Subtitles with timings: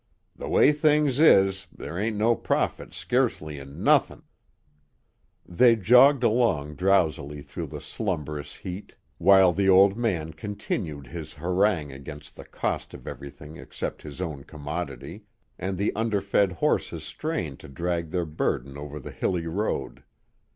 [0.35, 4.23] "The way things is, there ain't no profit skeercely in nothin'."
[5.45, 11.91] They jogged along drowsily through the slumberous heat, while the old man continued his harangue
[11.91, 15.25] against the cost of everything except his own commodity,
[15.59, 20.01] and the underfed horses strained to drag their burden over the hilly road.